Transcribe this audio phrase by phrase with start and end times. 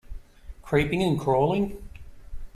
[0.63, 1.77] Creeping and crawling.